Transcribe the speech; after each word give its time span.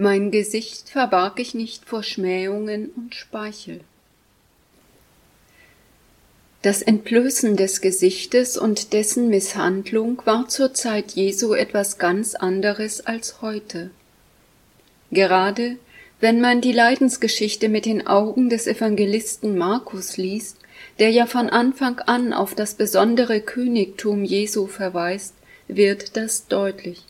Mein 0.00 0.30
Gesicht 0.30 0.90
verbarg 0.90 1.40
ich 1.40 1.54
nicht 1.54 1.84
vor 1.84 2.04
Schmähungen 2.04 2.90
und 2.94 3.16
Speichel. 3.16 3.80
Das 6.62 6.82
Entblößen 6.82 7.56
des 7.56 7.80
Gesichtes 7.80 8.56
und 8.56 8.92
dessen 8.92 9.28
Misshandlung 9.28 10.22
war 10.24 10.46
zur 10.46 10.72
Zeit 10.72 11.16
Jesu 11.16 11.52
etwas 11.52 11.98
ganz 11.98 12.36
anderes 12.36 13.04
als 13.06 13.42
heute. 13.42 13.90
Gerade 15.10 15.78
wenn 16.20 16.40
man 16.40 16.60
die 16.60 16.72
Leidensgeschichte 16.72 17.68
mit 17.68 17.84
den 17.84 18.06
Augen 18.06 18.50
des 18.50 18.68
Evangelisten 18.68 19.58
Markus 19.58 20.16
liest, 20.16 20.58
der 21.00 21.10
ja 21.10 21.26
von 21.26 21.50
Anfang 21.50 21.98
an 21.98 22.32
auf 22.32 22.54
das 22.54 22.74
besondere 22.74 23.40
Königtum 23.40 24.22
Jesu 24.22 24.68
verweist, 24.68 25.34
wird 25.66 26.16
das 26.16 26.46
deutlich. 26.46 27.02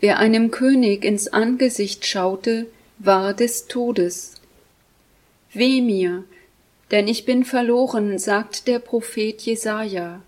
Wer 0.00 0.18
einem 0.18 0.50
König 0.50 1.04
ins 1.04 1.28
Angesicht 1.28 2.06
schaute, 2.06 2.66
war 2.98 3.34
des 3.34 3.66
Todes. 3.66 4.36
Weh 5.52 5.82
mir, 5.82 6.24
denn 6.90 7.06
ich 7.06 7.26
bin 7.26 7.44
verloren, 7.44 8.18
sagt 8.18 8.66
der 8.66 8.78
Prophet 8.78 9.42
Jesaja. 9.42 10.22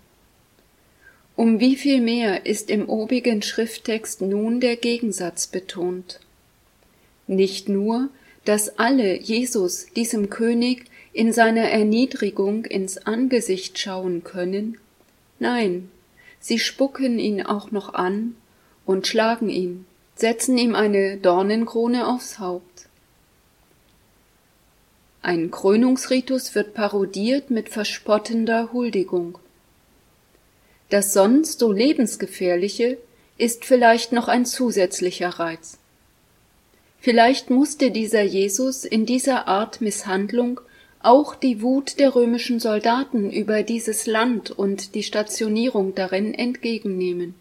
Um 1.35 1.59
wie 1.59 1.75
viel 1.75 2.01
mehr 2.01 2.45
ist 2.45 2.69
im 2.69 2.87
obigen 2.87 3.41
Schrifttext 3.41 4.21
nun 4.21 4.59
der 4.59 4.75
Gegensatz 4.75 5.47
betont. 5.47 6.19
Nicht 7.25 7.67
nur, 7.67 8.09
dass 8.45 8.77
alle 8.77 9.19
Jesus, 9.19 9.87
diesem 9.95 10.29
König, 10.29 10.85
in 11.13 11.33
seiner 11.33 11.69
Erniedrigung 11.69 12.65
ins 12.65 12.97
Angesicht 12.99 13.79
schauen 13.79 14.23
können, 14.23 14.77
nein, 15.39 15.89
sie 16.39 16.59
spucken 16.59 17.17
ihn 17.17 17.43
auch 17.43 17.71
noch 17.71 17.95
an 17.95 18.35
und 18.85 19.07
schlagen 19.07 19.49
ihn, 19.49 19.85
setzen 20.15 20.57
ihm 20.57 20.75
eine 20.75 21.17
Dornenkrone 21.17 22.07
aufs 22.07 22.39
Haupt. 22.39 22.87
Ein 25.21 25.51
Krönungsritus 25.51 26.53
wird 26.53 26.73
parodiert 26.73 27.49
mit 27.49 27.69
verspottender 27.69 28.73
Huldigung. 28.73 29.37
Das 30.89 31.13
sonst 31.13 31.59
so 31.59 31.71
lebensgefährliche 31.71 32.97
ist 33.37 33.65
vielleicht 33.65 34.11
noch 34.11 34.27
ein 34.27 34.45
zusätzlicher 34.45 35.29
Reiz. 35.29 35.77
Vielleicht 36.99 37.49
musste 37.49 37.89
dieser 37.89 38.21
Jesus 38.21 38.85
in 38.85 39.05
dieser 39.05 39.47
Art 39.47 39.81
Misshandlung 39.81 40.61
auch 40.99 41.35
die 41.35 41.61
Wut 41.61 41.99
der 41.99 42.15
römischen 42.15 42.59
Soldaten 42.59 43.31
über 43.31 43.63
dieses 43.63 44.05
Land 44.07 44.51
und 44.51 44.95
die 44.95 45.03
Stationierung 45.03 45.95
darin 45.95 46.33
entgegennehmen. 46.33 47.35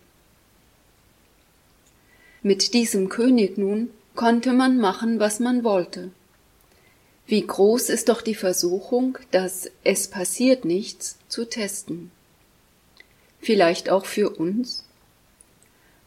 Mit 2.43 2.75
diesem 2.75 3.09
König 3.09 3.57
nun 3.57 3.91
konnte 4.15 4.53
man 4.53 4.79
machen, 4.79 5.21
was 5.21 5.39
man 5.39 5.65
wollte. 5.65 6.11
Wie 7.27 7.47
groß 7.47 7.89
ist 7.89 8.09
doch 8.09 8.21
die 8.21 8.35
Versuchung, 8.35 9.17
das 9.31 9.71
es 9.85 10.09
passiert 10.09 10.65
nichts 10.65 11.19
zu 11.29 11.45
testen. 11.45 12.11
Vielleicht 13.41 13.91
auch 13.91 14.07
für 14.07 14.31
uns? 14.31 14.85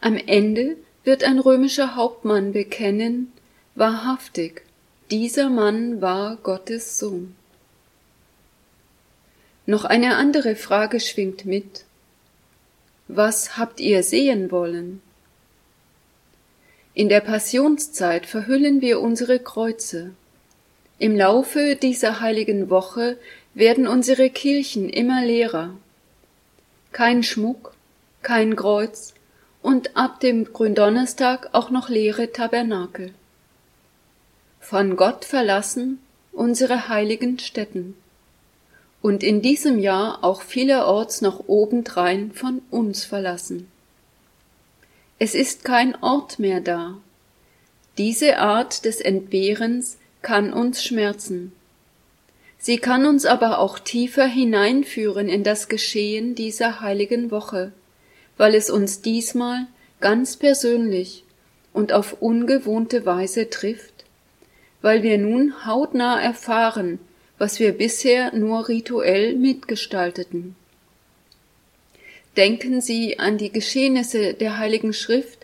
Am 0.02 0.18
Ende 0.18 0.76
wird 1.04 1.24
ein 1.24 1.40
römischer 1.40 1.96
Hauptmann 1.96 2.52
bekennen, 2.52 3.32
wahrhaftig, 3.76 4.64
dieser 5.12 5.50
Mann 5.50 6.02
war 6.02 6.36
Gottes 6.38 6.98
Sohn. 6.98 7.36
Noch 9.66 9.86
eine 9.86 10.16
andere 10.16 10.56
Frage 10.56 11.00
schwingt 11.00 11.46
mit. 11.46 11.86
Was 13.08 13.58
habt 13.58 13.80
ihr 13.80 14.04
sehen 14.04 14.52
wollen? 14.52 15.02
In 16.98 17.10
der 17.10 17.20
Passionszeit 17.20 18.26
verhüllen 18.26 18.80
wir 18.80 19.02
unsere 19.02 19.40
Kreuze. 19.40 20.12
Im 20.98 21.18
Laufe 21.18 21.76
dieser 21.76 22.22
heiligen 22.22 22.70
Woche 22.70 23.18
werden 23.54 23.86
unsere 23.86 24.30
Kirchen 24.30 24.88
immer 24.88 25.26
leerer. 25.26 25.72
Kein 26.94 27.22
Schmuck, 27.22 27.74
kein 28.22 28.56
Kreuz 28.56 29.14
und 29.62 29.98
ab 29.98 30.22
dem 30.22 30.46
Gründonnerstag 30.46 31.50
auch 31.52 31.70
noch 31.70 31.90
leere 31.90 32.32
Tabernakel. 32.32 33.14
Von 34.62 34.96
Gott 34.96 35.26
verlassen 35.26 36.00
unsere 36.32 36.88
heiligen 36.88 37.40
Stätten 37.40 37.98
und 39.02 39.22
in 39.22 39.42
diesem 39.42 39.80
Jahr 39.80 40.24
auch 40.24 40.42
vielerorts 40.42 41.20
noch 41.20 41.44
obendrein 41.48 42.32
von 42.32 42.62
uns 42.72 43.04
verlassen. 43.04 43.68
Es 45.18 45.34
ist 45.34 45.64
kein 45.64 45.96
Ort 46.04 46.40
mehr 46.40 46.60
da. 46.60 46.98
Diese 47.98 48.40
Art 48.40 48.84
des 48.84 49.00
Entbehrens 49.00 49.98
kann 50.22 50.52
uns 50.52 50.84
schmerzen. 50.84 51.54
Sie 52.58 52.78
kann 52.78 53.06
uns 53.06 53.26
aber 53.26 53.60
auch 53.60 53.80
tiefer 53.80 54.26
hineinführen 54.26 55.30
in 55.30 55.44
das 55.44 55.70
Geschehen 55.70 56.36
dieser 56.36 56.82
heiligen 56.82 57.32
Woche, 57.32 57.72
weil 58.36 58.56
es 58.56 58.70
uns 58.70 59.02
diesmal 59.02 59.68
ganz 60.02 60.36
persönlich 60.36 61.24
und 61.72 61.94
auf 61.94 62.22
ungewohnte 62.22 63.06
Weise 63.06 63.50
trifft, 63.50 64.04
weil 64.82 65.02
wir 65.02 65.18
nun 65.18 65.66
hautnah 65.66 66.20
erfahren, 66.20 67.00
was 67.38 67.60
wir 67.60 67.72
bisher 67.72 68.36
nur 68.36 68.68
rituell 68.68 69.36
mitgestalteten. 69.36 70.56
Denken 72.38 72.82
Sie 72.82 73.20
an 73.20 73.38
die 73.38 73.52
Geschehnisse 73.52 74.34
der 74.34 74.58
Heiligen 74.58 74.94
Schrift, 74.94 75.40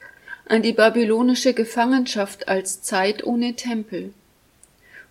an 0.46 0.62
die 0.62 0.74
babylonische 0.74 1.54
Gefangenschaft 1.54 2.50
als 2.50 2.82
Zeit 2.82 3.24
ohne 3.24 3.56
Tempel. 3.56 4.14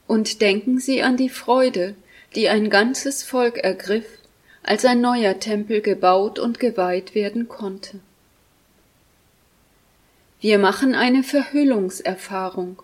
Und 0.06 0.42
denken 0.42 0.78
Sie 0.78 1.02
an 1.02 1.16
die 1.16 1.30
Freude, 1.30 1.94
die 2.34 2.48
ein 2.48 2.69
ganzes 2.69 3.22
Volk 3.22 3.56
ergriff, 3.56 4.06
als 4.62 4.84
ein 4.84 5.00
neuer 5.00 5.40
Tempel 5.40 5.80
gebaut 5.80 6.38
und 6.38 6.60
geweiht 6.60 7.14
werden 7.14 7.48
konnte. 7.48 8.00
Wir 10.40 10.58
machen 10.58 10.94
eine 10.94 11.22
Verhüllungserfahrung. 11.22 12.82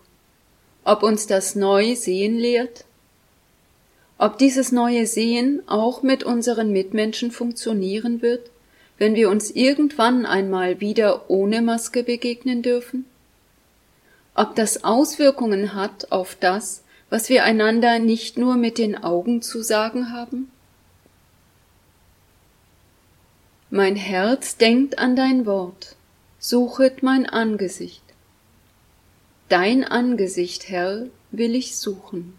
Ob 0.83 1.03
uns 1.03 1.27
das 1.27 1.55
neu 1.55 1.95
sehen 1.95 2.37
lehrt, 2.37 2.85
ob 4.17 4.39
dieses 4.39 4.71
neue 4.71 5.05
Sehen 5.05 5.61
auch 5.67 6.01
mit 6.01 6.23
unseren 6.23 6.71
Mitmenschen 6.71 7.29
funktionieren 7.29 8.21
wird, 8.21 8.49
wenn 8.97 9.15
wir 9.15 9.29
uns 9.29 9.51
irgendwann 9.51 10.25
einmal 10.25 10.79
wieder 10.79 11.29
ohne 11.29 11.61
Maske 11.61 12.03
begegnen 12.03 12.61
dürfen? 12.61 13.05
Ob 14.33 14.55
das 14.55 14.83
Auswirkungen 14.83 15.73
hat 15.73 16.11
auf 16.11 16.35
das, 16.39 16.83
was 17.09 17.29
wir 17.29 17.43
einander 17.43 17.99
nicht 17.99 18.37
nur 18.37 18.55
mit 18.55 18.77
den 18.77 19.01
Augen 19.01 19.41
zu 19.41 19.61
sagen 19.61 20.11
haben? 20.11 20.51
Mein 23.69 23.95
Herz 23.95 24.57
denkt 24.57 24.97
an 24.97 25.15
dein 25.15 25.45
Wort, 25.45 25.95
suchet 26.39 27.03
mein 27.03 27.25
Angesicht. 27.25 28.03
Dein 29.49 29.83
Angesicht, 29.83 30.69
Herr, 30.69 31.07
will 31.31 31.55
ich 31.55 31.77
suchen. 31.77 32.37